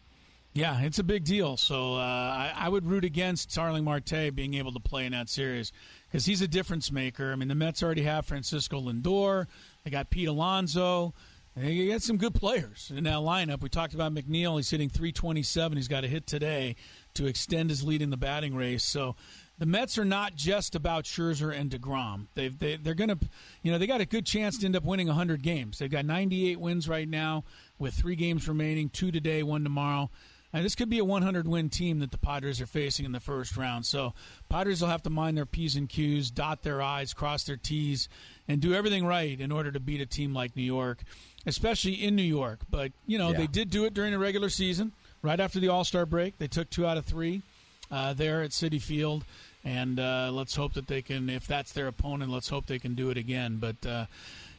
Yeah, 0.58 0.80
it's 0.80 0.98
a 0.98 1.04
big 1.04 1.22
deal. 1.22 1.56
So 1.56 1.94
uh, 1.94 1.98
I, 1.98 2.52
I, 2.52 2.68
would 2.68 2.84
root 2.84 3.04
against 3.04 3.52
Starling 3.52 3.84
Marte 3.84 4.34
being 4.34 4.54
able 4.54 4.72
to 4.72 4.80
play 4.80 5.06
in 5.06 5.12
that 5.12 5.28
series 5.28 5.72
because 6.10 6.26
he's 6.26 6.42
a 6.42 6.48
difference 6.48 6.90
maker. 6.90 7.30
I 7.30 7.36
mean, 7.36 7.46
the 7.46 7.54
Mets 7.54 7.80
already 7.80 8.02
have 8.02 8.26
Francisco 8.26 8.80
Lindor. 8.80 9.46
They 9.84 9.92
got 9.92 10.10
Pete 10.10 10.26
Alonso. 10.26 11.14
They 11.54 11.86
got 11.86 12.02
some 12.02 12.16
good 12.16 12.34
players 12.34 12.90
in 12.92 13.04
that 13.04 13.18
lineup. 13.18 13.60
We 13.60 13.68
talked 13.68 13.94
about 13.94 14.12
McNeil. 14.12 14.56
He's 14.56 14.68
hitting 14.68 14.88
327. 14.88 15.76
He's 15.76 15.86
got 15.86 16.02
a 16.02 16.08
hit 16.08 16.26
today 16.26 16.74
to 17.14 17.26
extend 17.26 17.70
his 17.70 17.84
lead 17.84 18.02
in 18.02 18.10
the 18.10 18.16
batting 18.16 18.56
race. 18.56 18.82
So 18.82 19.14
the 19.58 19.66
Mets 19.66 19.96
are 19.96 20.04
not 20.04 20.34
just 20.34 20.74
about 20.74 21.04
Scherzer 21.04 21.56
and 21.56 21.70
DeGrom. 21.70 22.26
They've, 22.34 22.58
they, 22.58 22.74
they're 22.74 22.94
going 22.94 23.10
to, 23.10 23.18
you 23.62 23.70
know, 23.70 23.78
they 23.78 23.86
got 23.86 24.00
a 24.00 24.06
good 24.06 24.26
chance 24.26 24.58
to 24.58 24.66
end 24.66 24.74
up 24.74 24.82
winning 24.82 25.06
100 25.06 25.40
games. 25.40 25.78
They've 25.78 25.88
got 25.88 26.04
98 26.04 26.58
wins 26.58 26.88
right 26.88 27.08
now 27.08 27.44
with 27.78 27.94
three 27.94 28.16
games 28.16 28.48
remaining, 28.48 28.88
two 28.88 29.12
today, 29.12 29.44
one 29.44 29.62
tomorrow. 29.62 30.10
And 30.52 30.64
this 30.64 30.74
could 30.74 30.88
be 30.88 30.98
a 30.98 31.04
100 31.04 31.46
win 31.46 31.68
team 31.68 31.98
that 31.98 32.10
the 32.10 32.18
Padres 32.18 32.60
are 32.60 32.66
facing 32.66 33.04
in 33.04 33.12
the 33.12 33.20
first 33.20 33.56
round. 33.56 33.84
So 33.84 34.14
Padres 34.48 34.80
will 34.80 34.88
have 34.88 35.02
to 35.02 35.10
mind 35.10 35.36
their 35.36 35.46
P's 35.46 35.76
and 35.76 35.88
Q's, 35.88 36.30
dot 36.30 36.62
their 36.62 36.80
I's, 36.80 37.12
cross 37.12 37.44
their 37.44 37.56
T's, 37.56 38.08
and 38.46 38.60
do 38.60 38.72
everything 38.72 39.04
right 39.04 39.38
in 39.38 39.52
order 39.52 39.70
to 39.70 39.80
beat 39.80 40.00
a 40.00 40.06
team 40.06 40.32
like 40.32 40.56
New 40.56 40.62
York, 40.62 41.02
especially 41.46 41.94
in 41.94 42.16
New 42.16 42.22
York. 42.22 42.60
But, 42.70 42.92
you 43.06 43.18
know, 43.18 43.30
yeah. 43.30 43.38
they 43.38 43.46
did 43.46 43.68
do 43.70 43.84
it 43.84 43.92
during 43.92 44.12
the 44.12 44.18
regular 44.18 44.48
season, 44.48 44.92
right 45.20 45.38
after 45.38 45.60
the 45.60 45.68
All 45.68 45.84
Star 45.84 46.06
break. 46.06 46.38
They 46.38 46.48
took 46.48 46.70
two 46.70 46.86
out 46.86 46.96
of 46.96 47.04
three 47.04 47.42
uh, 47.90 48.14
there 48.14 48.42
at 48.42 48.50
Citi 48.50 48.80
Field. 48.80 49.24
And 49.64 50.00
uh, 50.00 50.30
let's 50.32 50.54
hope 50.54 50.74
that 50.74 50.86
they 50.86 51.02
can, 51.02 51.28
if 51.28 51.46
that's 51.46 51.72
their 51.72 51.88
opponent, 51.88 52.30
let's 52.30 52.48
hope 52.48 52.66
they 52.66 52.78
can 52.78 52.94
do 52.94 53.10
it 53.10 53.18
again. 53.18 53.58
But, 53.58 53.84
uh, 53.86 54.06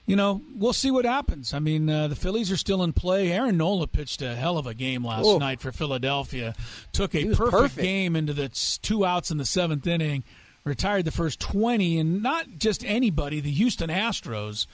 you 0.09 0.15
know, 0.15 0.41
we'll 0.55 0.73
see 0.73 0.89
what 0.89 1.05
happens. 1.05 1.53
I 1.53 1.59
mean, 1.59 1.87
uh, 1.87 2.07
the 2.07 2.15
Phillies 2.15 2.51
are 2.51 2.57
still 2.57 2.81
in 2.81 2.93
play. 2.93 3.31
Aaron 3.31 3.57
Nola 3.57 3.85
pitched 3.85 4.23
a 4.23 4.35
hell 4.35 4.57
of 4.57 4.65
a 4.65 4.73
game 4.73 5.05
last 5.05 5.37
night 5.37 5.61
for 5.61 5.71
Philadelphia. 5.71 6.55
Took 6.91 7.13
a 7.13 7.25
perfect, 7.25 7.51
perfect, 7.51 7.81
game 7.81 8.15
into 8.15 8.33
the 8.33 8.49
two 8.81 9.05
outs 9.05 9.29
in 9.29 9.37
the 9.37 9.45
seventh 9.45 9.85
inning. 9.85 10.23
Retired 10.63 11.05
the 11.05 11.11
first 11.11 11.39
20, 11.39 11.99
and 11.99 12.23
not 12.23 12.57
just 12.57 12.83
anybody, 12.83 13.39
the 13.39 13.51
Houston 13.51 13.89
Astros, 13.91 14.65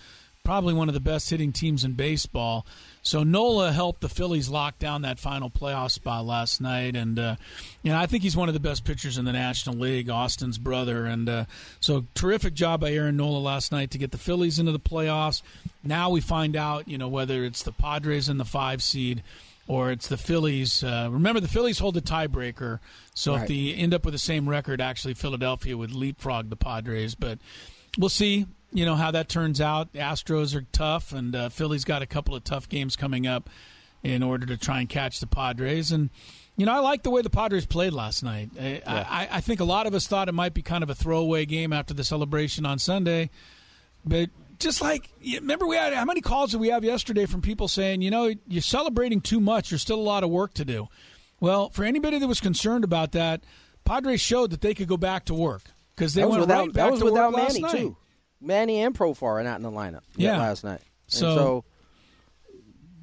probably 0.45 0.73
one 0.73 0.87
of 0.87 0.93
the 0.93 1.01
best 1.01 1.29
hitting 1.29 1.51
teams 1.51 1.83
in 1.83 1.93
baseball. 1.93 2.65
So 3.01 3.23
Nola 3.23 3.71
helped 3.71 4.01
the 4.01 4.09
Phillies 4.09 4.47
lock 4.47 4.79
down 4.79 5.01
that 5.01 5.19
final 5.19 5.49
playoff 5.49 5.91
spot 5.91 6.25
last 6.25 6.61
night, 6.61 6.95
and 6.95 7.19
uh, 7.19 7.35
you 7.83 7.91
know 7.91 7.99
I 7.99 8.05
think 8.05 8.23
he's 8.23 8.37
one 8.37 8.47
of 8.47 8.53
the 8.53 8.59
best 8.59 8.85
pitchers 8.85 9.17
in 9.17 9.25
the 9.25 9.33
National 9.33 9.75
League, 9.75 10.09
Austin's 10.09 10.57
brother, 10.57 11.05
and 11.05 11.27
uh, 11.27 11.45
so 11.79 12.05
terrific 12.15 12.53
job 12.53 12.79
by 12.81 12.91
Aaron 12.91 13.17
Nola 13.17 13.39
last 13.39 13.71
night 13.71 13.91
to 13.91 13.97
get 13.97 14.11
the 14.11 14.17
Phillies 14.17 14.57
into 14.57 14.71
the 14.71 14.79
playoffs. 14.79 15.41
Now 15.83 16.09
we 16.09 16.21
find 16.21 16.55
out, 16.55 16.87
you 16.87 16.97
know, 16.97 17.07
whether 17.07 17.43
it's 17.43 17.61
the 17.61 17.71
Padres 17.71 18.29
in 18.29 18.37
the 18.37 18.45
five 18.45 18.81
seed 18.81 19.21
or 19.67 19.91
it's 19.91 20.07
the 20.07 20.17
Phillies. 20.17 20.83
Uh, 20.83 21.09
remember, 21.11 21.39
the 21.39 21.47
Phillies 21.47 21.79
hold 21.79 21.95
the 21.95 22.01
tiebreaker, 22.01 22.79
so 23.13 23.33
right. 23.33 23.41
if 23.41 23.47
they 23.47 23.73
end 23.73 23.93
up 23.93 24.05
with 24.05 24.13
the 24.13 24.19
same 24.19 24.47
record, 24.47 24.79
actually 24.79 25.13
Philadelphia 25.13 25.77
would 25.77 25.91
leapfrog 25.91 26.49
the 26.49 26.55
Padres, 26.55 27.13
but 27.13 27.39
we'll 27.97 28.09
see 28.09 28.45
you 28.75 28.85
know 28.85 28.95
how 28.95 29.11
that 29.11 29.29
turns 29.29 29.61
out. 29.61 29.93
The 29.93 29.99
Astros 29.99 30.53
are 30.53 30.65
tough, 30.73 31.13
and 31.13 31.33
uh, 31.33 31.49
Philly's 31.49 31.85
got 31.85 32.01
a 32.01 32.05
couple 32.05 32.35
of 32.35 32.43
tough 32.43 32.67
games 32.67 32.97
coming 32.97 33.25
up 33.25 33.49
in 34.03 34.21
order 34.21 34.45
to 34.45 34.57
try 34.57 34.81
and 34.81 34.89
catch 34.89 35.21
the 35.21 35.27
Padres. 35.27 35.93
And 35.93 36.09
you 36.57 36.65
know, 36.65 36.73
I 36.73 36.79
like 36.79 37.03
the 37.03 37.09
way 37.09 37.21
the 37.21 37.29
Padres 37.29 37.65
played 37.65 37.93
last 37.93 38.21
night. 38.21 38.51
I, 38.59 38.81
yeah. 38.85 39.07
I, 39.09 39.27
I 39.31 39.41
think 39.41 39.61
a 39.61 39.63
lot 39.63 39.87
of 39.87 39.93
us 39.93 40.07
thought 40.07 40.27
it 40.27 40.33
might 40.33 40.53
be 40.53 40.61
kind 40.61 40.83
of 40.83 40.89
a 40.89 40.95
throwaway 40.95 41.45
game 41.45 41.71
after 41.71 41.93
the 41.93 42.03
celebration 42.03 42.65
on 42.65 42.77
Sunday, 42.77 43.29
but 44.03 44.29
just 44.59 44.81
like 44.81 45.09
remember 45.33 45.65
we 45.65 45.77
had 45.77 45.93
how 45.93 46.05
many 46.05 46.21
calls 46.21 46.51
did 46.51 46.59
we 46.59 46.69
have 46.69 46.83
yesterday 46.83 47.25
from 47.25 47.41
people 47.41 47.67
saying 47.67 48.01
you 48.01 48.09
know 48.09 48.33
you're 48.47 48.61
celebrating 48.61 49.19
too 49.19 49.41
much 49.41 49.69
there's 49.69 49.81
still 49.81 49.99
a 49.99 50.01
lot 50.01 50.23
of 50.23 50.29
work 50.29 50.53
to 50.53 50.63
do 50.63 50.87
well 51.41 51.69
for 51.71 51.83
anybody 51.83 52.19
that 52.19 52.27
was 52.27 52.39
concerned 52.39 52.85
about 52.85 53.11
that 53.11 53.43
padres 53.83 54.21
showed 54.21 54.51
that 54.51 54.61
they 54.61 54.73
could 54.73 54.87
go 54.87 54.95
back 54.95 55.25
to 55.25 55.33
work 55.33 55.63
because 55.93 56.13
they 56.13 56.23
went 56.23 56.39
without, 56.39 56.67
right 56.67 56.73
back 56.73 56.95
to 56.95 57.03
work 57.03 57.33
last 57.33 57.59
Manny 57.59 57.59
night. 57.59 57.71
too 57.71 57.97
Manny 58.41 58.81
and 58.81 58.95
Profar 58.95 59.39
are 59.39 59.43
not 59.43 59.57
in 59.57 59.63
the 59.63 59.71
lineup. 59.71 60.01
Yeah. 60.15 60.37
last 60.37 60.63
night. 60.63 60.81
So, 61.07 61.35
so, 61.35 61.65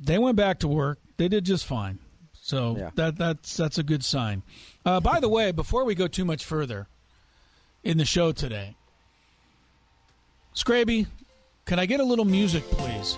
they 0.01 0.19
went 0.19 0.37
back 0.37 0.61
to 0.61 0.69
work. 0.69 0.99
They 1.17 1.29
did 1.29 1.45
just 1.45 1.67
fine. 1.67 1.99
So 2.43 2.77
yeah. 2.77 2.91
that 2.97 3.17
that's 3.17 3.57
that's 3.57 3.79
a 3.79 3.85
good 3.85 4.05
sign. 4.05 4.43
Uh, 4.85 4.99
by 4.99 5.21
the 5.21 5.29
way, 5.29 5.53
before 5.53 5.85
we 5.85 5.95
go 5.95 6.09
too 6.09 6.25
much 6.25 6.45
further 6.45 6.89
in 7.85 7.99
the 7.99 8.05
show 8.05 8.33
today, 8.33 8.75
Scraby, 10.55 11.07
can 11.67 11.79
I 11.79 11.87
get 11.87 12.01
a 12.01 12.05
little 12.05 12.25
music, 12.25 12.65
please? 12.65 13.17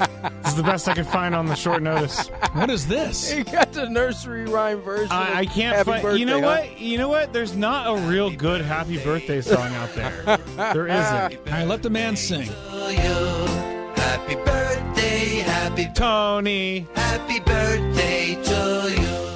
This 0.00 0.48
is 0.48 0.54
the 0.56 0.62
best 0.62 0.88
I 0.88 0.94
could 0.94 1.06
find 1.06 1.34
on 1.34 1.46
the 1.46 1.54
short 1.54 1.82
notice. 1.82 2.28
What 2.52 2.70
is 2.70 2.86
this? 2.86 3.34
You 3.40 3.44
got 3.44 3.72
the 3.72 3.88
nursery 3.88 4.44
rhyme 4.44 4.80
version. 4.80 5.12
I, 5.12 5.40
I 5.40 5.46
can't 5.46 5.86
find. 5.86 6.18
You 6.18 6.26
know 6.26 6.40
huh? 6.40 6.46
what? 6.46 6.80
You 6.80 6.98
know 6.98 7.08
what? 7.08 7.32
There's 7.32 7.56
not 7.56 7.86
a 7.86 8.08
real 8.08 8.30
good 8.30 8.60
happy 8.60 9.02
birthday 9.02 9.40
song 9.40 9.72
out 9.74 9.94
there. 9.94 10.38
there 10.56 10.86
isn't. 10.88 11.36
All 11.46 11.52
right, 11.52 11.66
let 11.66 11.82
the 11.82 11.90
man 11.90 12.16
sing. 12.16 12.48
Happy 13.96 14.34
birthday, 14.34 15.40
happy 15.40 15.88
Tony. 15.94 16.86
Happy 16.94 17.40
birthday 17.40 18.34
to 18.42 19.00
you. 19.00 19.29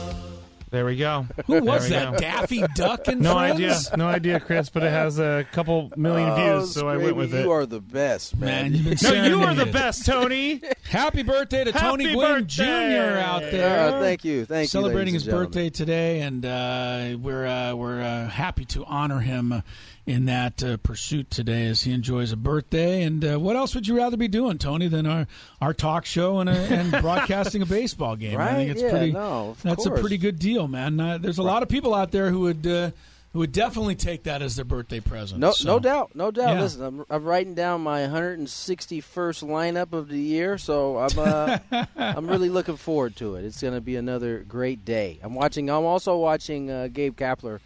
There 0.74 0.84
we 0.84 0.96
go. 0.96 1.24
Who 1.46 1.62
was 1.62 1.88
that? 1.90 2.14
Go. 2.14 2.18
Daffy 2.18 2.64
Duck 2.74 3.06
and 3.06 3.20
No 3.20 3.34
friends? 3.34 3.60
idea. 3.60 3.96
No 3.96 4.08
idea, 4.08 4.40
Chris, 4.40 4.70
but 4.70 4.82
it 4.82 4.90
has 4.90 5.20
a 5.20 5.46
couple 5.52 5.92
million 5.94 6.30
oh, 6.30 6.34
views, 6.34 6.74
so 6.74 6.88
I 6.88 6.96
went 6.96 7.14
with 7.14 7.32
you 7.32 7.38
it. 7.38 7.42
You 7.44 7.52
are 7.52 7.64
the 7.64 7.78
best, 7.78 8.36
man. 8.36 8.72
man 8.72 8.96
no, 9.00 9.12
you 9.12 9.40
are 9.44 9.54
the 9.54 9.66
best, 9.66 10.04
Tony. 10.04 10.60
Happy 10.88 11.22
birthday 11.22 11.62
to 11.62 11.70
Happy 11.70 11.84
Tony 11.84 12.12
Gwynn 12.12 12.48
Jr. 12.48 12.64
out 12.64 13.42
there. 13.42 13.94
Uh, 13.94 14.00
thank 14.00 14.24
you. 14.24 14.46
Thank 14.46 14.68
Celebrating 14.68 15.14
you. 15.14 15.20
Celebrating 15.20 15.52
his 15.52 15.52
birthday 15.62 15.70
today, 15.70 16.22
and 16.22 16.44
uh, 16.44 17.18
we're 17.20 17.46
uh, 17.46 17.76
we're 17.76 18.02
uh, 18.02 18.28
happy 18.28 18.64
to 18.64 18.84
honor 18.84 19.20
him 19.20 19.62
in 20.06 20.26
that 20.26 20.62
uh, 20.62 20.76
pursuit 20.78 21.30
today 21.30 21.66
as 21.66 21.82
he 21.82 21.92
enjoys 21.92 22.30
a 22.32 22.36
birthday. 22.36 23.02
And 23.02 23.24
uh, 23.24 23.40
what 23.40 23.56
else 23.56 23.74
would 23.74 23.86
you 23.86 23.96
rather 23.96 24.16
be 24.16 24.28
doing, 24.28 24.58
Tony, 24.58 24.88
than 24.88 25.06
our, 25.06 25.26
our 25.60 25.72
talk 25.72 26.04
show 26.04 26.40
and, 26.40 26.50
a, 26.50 26.52
and 26.52 26.90
broadcasting 27.00 27.62
a 27.62 27.66
baseball 27.66 28.16
game? 28.16 28.38
Right? 28.38 28.50
I 28.50 28.54
think 28.54 28.70
it's 28.70 28.82
yeah, 28.82 28.90
pretty. 28.90 29.12
No, 29.12 29.56
that's 29.62 29.86
course. 29.86 29.98
a 29.98 30.00
pretty 30.00 30.18
good 30.18 30.38
deal, 30.38 30.68
man. 30.68 31.00
Uh, 31.00 31.18
there's 31.18 31.38
a 31.38 31.42
right. 31.42 31.52
lot 31.52 31.62
of 31.62 31.68
people 31.68 31.94
out 31.94 32.10
there 32.10 32.30
who 32.30 32.40
would. 32.40 32.66
Uh, 32.66 32.90
who 33.32 33.40
would 33.40 33.50
definitely 33.50 33.96
take 33.96 34.22
that 34.22 34.42
as 34.42 34.54
their 34.54 34.64
birthday 34.64 35.00
present. 35.00 35.40
No, 35.40 35.50
so. 35.50 35.66
no 35.66 35.80
doubt, 35.80 36.14
no 36.14 36.30
doubt. 36.30 36.54
Yeah. 36.54 36.60
Listen, 36.60 36.84
I'm, 36.84 37.04
I'm, 37.10 37.24
writing 37.24 37.54
down 37.54 37.80
my 37.80 38.02
161st 38.02 39.42
lineup 39.42 39.92
of 39.92 40.06
the 40.08 40.20
year, 40.20 40.56
so 40.56 40.98
I'm 40.98 41.18
uh, 41.18 41.58
I'm 41.96 42.28
really 42.28 42.48
looking 42.48 42.76
forward 42.76 43.16
to 43.16 43.34
it. 43.34 43.44
It's 43.44 43.60
going 43.60 43.74
to 43.74 43.80
be 43.80 43.96
another 43.96 44.44
great 44.46 44.84
day. 44.84 45.18
I'm 45.20 45.34
watching. 45.34 45.68
I'm 45.68 45.82
also 45.82 46.16
watching 46.16 46.70
uh, 46.70 46.86
Gabe 46.92 47.16
Kapler 47.16 47.58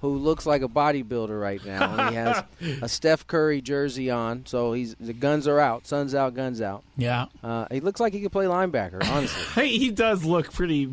who 0.00 0.16
looks 0.16 0.46
like 0.46 0.62
a 0.62 0.68
bodybuilder 0.68 1.40
right 1.40 1.64
now. 1.64 1.96
And 1.96 2.10
he 2.10 2.16
has 2.16 2.44
a 2.82 2.88
Steph 2.88 3.26
Curry 3.26 3.60
jersey 3.60 4.10
on, 4.10 4.46
so 4.46 4.72
he's 4.72 4.94
the 5.00 5.12
guns 5.12 5.48
are 5.48 5.58
out, 5.58 5.86
sun's 5.86 6.14
out, 6.14 6.34
guns 6.34 6.60
out. 6.60 6.84
Yeah, 6.96 7.26
uh, 7.42 7.66
he 7.70 7.80
looks 7.80 8.00
like 8.00 8.12
he 8.12 8.20
could 8.20 8.32
play 8.32 8.46
linebacker. 8.46 9.06
Honestly, 9.08 9.68
he 9.78 9.90
does 9.90 10.24
look 10.24 10.52
pretty 10.52 10.90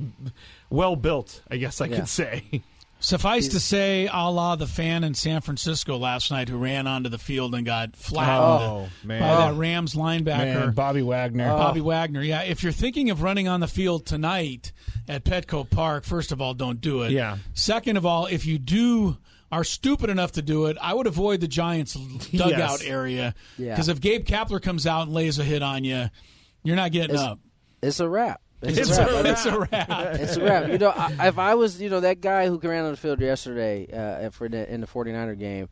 well 0.70 0.96
built. 0.96 1.42
I 1.50 1.58
guess 1.58 1.82
I 1.82 1.86
yeah. 1.86 1.96
could 1.98 2.10
say. 2.10 2.62
Suffice 3.00 3.50
to 3.50 3.60
say, 3.60 4.08
a 4.12 4.32
la 4.32 4.56
the 4.56 4.66
fan 4.66 5.04
in 5.04 5.14
San 5.14 5.42
Francisco 5.42 5.98
last 5.98 6.32
night 6.32 6.50
who 6.50 6.58
ran 6.58 6.88
onto 6.88 7.10
the 7.10 7.18
field 7.18 7.54
and 7.54 7.66
got 7.66 7.96
flattened 7.96 8.64
oh, 8.64 8.90
man. 9.04 9.20
by 9.20 9.36
that 9.36 9.56
Rams 9.56 9.94
linebacker, 9.94 10.25
man, 10.66 10.72
Bobby 10.72 11.02
Wagner. 11.02 11.52
Oh. 11.52 11.58
Bobby 11.58 11.82
Wagner, 11.82 12.22
yeah. 12.22 12.42
If 12.42 12.64
you're 12.64 12.72
thinking 12.72 13.10
of 13.10 13.22
running 13.22 13.48
on 13.48 13.60
the 13.60 13.68
field 13.68 14.06
tonight 14.06 14.72
at 15.08 15.24
Petco 15.24 15.70
Park, 15.70 16.04
first 16.04 16.32
of 16.32 16.42
all, 16.42 16.54
don't 16.54 16.82
do 16.82 17.04
it. 17.04 17.12
Yeah. 17.12 17.38
Second 17.54 17.98
of 17.98 18.06
all, 18.06 18.25
if 18.25 18.46
you 18.46 18.58
do 18.58 19.18
are 19.52 19.64
stupid 19.64 20.10
enough 20.10 20.34
to 20.34 20.42
do 20.42 20.66
it, 20.66 20.78
I 20.82 20.94
would 20.94 21.08
avoid 21.08 21.42
the 21.42 21.48
Giants' 21.48 21.94
dugout 22.32 22.82
yes. 22.82 22.84
area 22.84 23.36
because 23.58 23.88
yeah. 23.88 23.92
if 23.92 24.02
Gabe 24.02 24.25
Kapler 24.25 24.62
comes 24.62 24.88
out 24.88 25.04
and 25.04 25.14
lays 25.14 25.38
a 25.38 25.44
hit 25.44 25.62
on 25.62 25.84
you, 25.84 26.08
you're 26.64 26.75
not 26.75 26.92
getting 26.92 27.16
it's, 27.16 27.24
up. 27.24 27.40
It's 27.82 28.00
a 28.00 28.10
wrap. 28.10 28.42
It's, 28.62 28.90
it's, 28.90 28.98
a 28.98 29.06
wrap. 29.06 29.26
it's 29.26 29.46
a 29.46 29.60
wrap. 29.60 29.90
it's 30.16 30.38
a 30.38 30.44
wrap. 30.44 30.68
You 30.70 30.78
know, 30.78 30.90
I, 30.90 31.28
if 31.28 31.38
I 31.38 31.56
was, 31.56 31.82
you 31.82 31.90
know, 31.90 32.00
that 32.00 32.22
guy 32.22 32.48
who 32.48 32.58
ran 32.58 32.86
on 32.86 32.92
the 32.92 32.98
field 32.98 33.20
yesterday 33.22 33.88
uh, 33.92 34.30
for 34.32 34.50
the, 34.50 34.72
in 34.72 34.82
the 34.82 34.88
49er 34.88 35.38
game, 35.38 35.70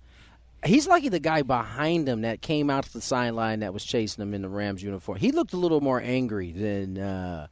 he's 0.65 0.87
lucky 0.87 1.09
the 1.09 1.19
guy 1.19 1.41
behind 1.41 2.07
him 2.07 2.21
that 2.21 2.41
came 2.41 2.69
out 2.69 2.85
to 2.85 2.93
the 2.93 3.01
sideline 3.01 3.61
that 3.61 3.73
was 3.73 3.83
chasing 3.83 4.21
him 4.21 4.33
in 4.33 4.41
the 4.41 4.49
Rams 4.49 4.83
uniform. 4.83 5.17
He 5.17 5.31
looked 5.31 5.53
a 5.53 5.57
little 5.57 5.81
more 5.81 6.01
angry 6.01 6.51
than 6.51 6.97
uh, 6.97 7.47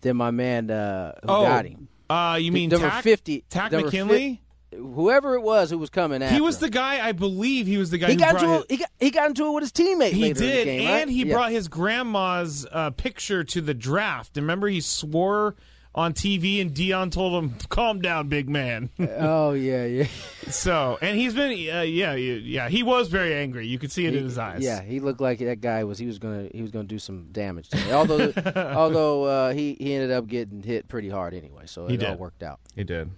than 0.00 0.16
my 0.16 0.30
man 0.30 0.70
uh, 0.70 1.12
who 1.22 1.28
oh, 1.28 1.42
got 1.42 1.66
him. 1.66 1.88
Uh, 2.08 2.38
you 2.40 2.52
mean 2.52 2.68
number 2.68 2.88
Tack, 2.88 3.04
fifty? 3.04 3.44
Takk 3.48 3.72
number 3.72 3.86
McKinley? 3.86 4.34
Fi- 4.34 4.40
whoever 4.74 5.34
it 5.34 5.42
was 5.42 5.70
who 5.70 5.78
was 5.78 5.90
coming 5.90 6.22
after. 6.22 6.34
He 6.34 6.40
was 6.40 6.56
him. 6.56 6.60
the 6.66 6.70
guy. 6.70 7.06
I 7.06 7.12
believe 7.12 7.66
he 7.66 7.78
was 7.78 7.90
the 7.90 7.98
guy. 7.98 8.08
He 8.08 8.12
who 8.14 8.18
got 8.20 8.32
brought 8.32 8.42
into 8.44 8.60
it, 8.60 8.70
he 8.70 8.76
got 8.78 8.90
he 9.00 9.10
got 9.10 9.28
into 9.28 9.46
it 9.46 9.50
with 9.52 9.62
his 9.62 9.72
teammate. 9.72 10.12
He 10.12 10.22
later 10.22 10.42
in 10.44 10.48
the 10.50 10.54
did, 10.54 10.64
game, 10.64 10.88
right? 10.88 11.00
and 11.02 11.10
he 11.10 11.24
Yeah. 11.24 11.34
brought 11.34 11.50
his 11.52 11.68
grandma's 11.68 12.66
uh, 12.70 12.90
picture 12.90 13.44
to 13.44 13.60
the 13.60 13.74
draft. 13.74 14.36
Remember, 14.36 14.68
he 14.68 14.80
swore 14.80 15.54
on 15.94 16.14
TV, 16.14 16.58
and 16.62 16.72
Deion 16.72 17.10
told 17.12 17.34
him, 17.44 17.54
"Calm 17.68 18.00
down, 18.00 18.28
big 18.28 18.48
man." 18.48 18.88
Oh 19.18 19.52
yeah, 19.52 19.84
yeah. 19.84 20.06
so, 20.50 20.96
and 21.02 21.18
he's 21.18 21.34
been, 21.34 21.50
uh, 21.70 21.82
yeah, 21.82 22.14
yeah, 22.14 22.68
he 22.70 22.82
was 22.82 23.08
very 23.08 23.34
angry. 23.34 23.66
You 23.66 23.78
could 23.78 23.92
see 23.92 24.06
it 24.06 24.14
in 24.16 24.24
his 24.24 24.38
eyes. 24.38 24.62
Yeah, 24.62 24.80
he 24.82 25.00
looked 25.00 25.20
like 25.20 25.38
that 25.40 25.60
guy 25.60 25.84
was 25.84 25.98
he 25.98 26.06
was 26.06 26.18
gonna 26.18 26.48
he 26.54 26.62
was 26.62 26.70
gonna 26.70 26.84
do 26.88 26.98
some 26.98 27.26
damage 27.30 27.68
to 27.70 27.76
me. 27.76 27.92
Although 27.92 28.32
although 28.56 29.24
uh, 29.24 29.52
he 29.52 29.76
he 29.78 29.92
ended 29.94 30.12
up 30.12 30.26
getting 30.28 30.62
hit 30.62 30.88
pretty 30.88 31.10
hard 31.10 31.34
anyway, 31.34 31.64
so 31.66 31.86
He 31.86 31.94
it 31.96 32.04
all 32.04 32.16
worked 32.16 32.42
out. 32.42 32.58
he 32.74 32.84
did. 32.84 33.10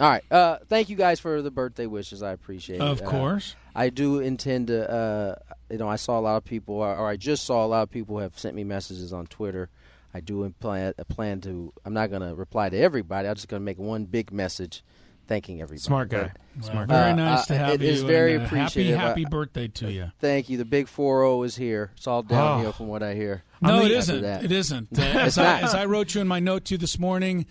All 0.00 0.08
right, 0.08 0.24
uh, 0.30 0.58
thank 0.68 0.88
you 0.88 0.96
guys 0.96 1.20
for 1.20 1.42
the 1.42 1.50
birthday 1.50 1.86
wishes. 1.86 2.22
I 2.22 2.32
appreciate 2.32 2.76
it. 2.76 2.82
Of 2.82 3.02
Uh, 3.02 3.04
course. 3.10 3.54
I 3.74 3.90
do 3.90 4.18
intend 4.20 4.68
to. 4.68 4.90
Uh, 4.90 5.34
you 5.70 5.78
know, 5.78 5.88
I 5.88 5.96
saw 5.96 6.18
a 6.18 6.20
lot 6.22 6.36
of 6.36 6.44
people, 6.44 6.76
or, 6.76 6.94
or 6.96 7.08
I 7.08 7.16
just 7.16 7.44
saw 7.44 7.64
a 7.64 7.68
lot 7.68 7.82
of 7.82 7.90
people 7.90 8.18
have 8.18 8.38
sent 8.38 8.54
me 8.54 8.64
messages 8.64 9.12
on 9.12 9.26
Twitter. 9.26 9.68
I 10.14 10.20
do 10.20 10.52
plan 10.60 10.92
a 10.98 11.04
plan 11.04 11.40
to. 11.42 11.72
I'm 11.84 11.94
not 11.94 12.10
going 12.10 12.22
to 12.22 12.34
reply 12.34 12.68
to 12.68 12.76
everybody. 12.76 13.28
I'm 13.28 13.34
just 13.34 13.48
going 13.48 13.60
to 13.60 13.64
make 13.64 13.78
one 13.78 14.04
big 14.04 14.30
message, 14.32 14.82
thanking 15.26 15.62
everybody. 15.62 15.80
Smart 15.80 16.08
guy. 16.10 16.32
Smart 16.60 16.88
Very 16.88 17.12
Uh, 17.12 17.14
nice 17.16 17.42
uh, 17.44 17.54
to 17.54 17.58
have 17.58 17.74
it 17.74 17.80
you. 17.82 17.88
is 17.92 18.02
very 18.02 18.34
and, 18.34 18.42
uh, 18.42 18.46
appreciative. 18.46 18.96
Happy, 18.98 19.22
happy 19.22 19.24
birthday 19.30 19.68
to 19.68 19.90
you. 19.90 20.12
Thank 20.20 20.50
you. 20.50 20.58
The 20.58 20.66
big 20.66 20.88
four 20.88 21.20
zero 21.20 21.42
is 21.44 21.56
here. 21.56 21.92
It's 21.96 22.06
all 22.06 22.22
downhill 22.22 22.70
Oh. 22.70 22.72
from 22.72 22.88
what 22.88 23.02
I 23.02 23.14
hear. 23.14 23.42
No, 23.62 23.78
mean- 23.78 23.86
it 23.86 23.92
isn't. 23.92 24.22
It 24.24 24.52
isn't. 24.52 24.98
Uh, 24.98 25.02
as, 25.02 25.38
I, 25.38 25.42
not. 25.44 25.62
as 25.64 25.74
I 25.74 25.84
wrote 25.86 26.14
you 26.14 26.20
in 26.20 26.28
my 26.28 26.40
note 26.40 26.66
to 26.66 26.74
you 26.74 26.78
this 26.78 26.98
morning, 26.98 27.46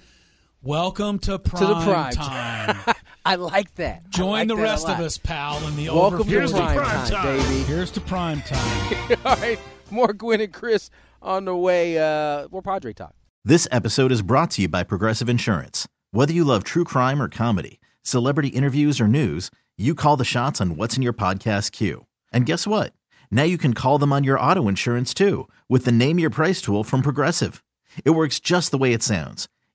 welcome 0.61 1.19
to 1.19 1.39
prime, 1.39 1.59
To 1.61 1.67
the 1.67 1.79
prime 1.81 2.13
time. 2.13 2.95
I 3.25 3.35
like 3.35 3.73
that. 3.75 4.09
Join 4.09 4.31
like 4.31 4.47
the 4.47 4.55
that 4.55 4.61
rest 4.61 4.89
of 4.89 4.99
us, 4.99 5.17
pal, 5.17 5.65
in 5.67 5.75
the 5.75 5.89
Welcome 5.89 6.21
overflow. 6.21 6.47
to 6.59 6.73
prime, 6.73 7.07
time, 7.07 7.37
baby. 7.37 7.63
Here's 7.63 7.91
to 7.91 8.01
prime 8.01 8.41
time. 8.41 9.17
All 9.25 9.35
right, 9.35 9.59
more 9.91 10.13
Gwynn 10.13 10.41
and 10.41 10.51
Chris 10.53 10.89
on 11.21 11.45
the 11.45 11.55
way. 11.55 11.97
Uh, 11.99 12.47
more 12.51 12.61
Padre 12.61 12.93
talk. 12.93 13.13
This 13.45 13.67
episode 13.71 14.11
is 14.11 14.21
brought 14.21 14.51
to 14.51 14.63
you 14.63 14.67
by 14.67 14.83
Progressive 14.83 15.29
Insurance. 15.29 15.87
Whether 16.11 16.33
you 16.33 16.43
love 16.43 16.63
true 16.63 16.83
crime 16.83 17.21
or 17.21 17.29
comedy, 17.29 17.79
celebrity 18.03 18.49
interviews 18.49 18.99
or 18.99 19.07
news, 19.07 19.49
you 19.77 19.95
call 19.95 20.17
the 20.17 20.25
shots 20.25 20.59
on 20.61 20.75
what's 20.75 20.95
in 20.97 21.03
your 21.03 21.13
podcast 21.13 21.71
queue. 21.71 22.05
And 22.31 22.45
guess 22.45 22.67
what? 22.67 22.93
Now 23.31 23.43
you 23.43 23.57
can 23.57 23.73
call 23.73 23.97
them 23.97 24.11
on 24.13 24.23
your 24.23 24.39
auto 24.39 24.67
insurance 24.67 25.13
too 25.13 25.47
with 25.69 25.85
the 25.85 25.91
Name 25.91 26.19
Your 26.19 26.29
Price 26.29 26.61
tool 26.61 26.83
from 26.83 27.01
Progressive. 27.01 27.63
It 28.05 28.11
works 28.11 28.39
just 28.39 28.71
the 28.71 28.77
way 28.77 28.93
it 28.93 29.03
sounds. 29.03 29.47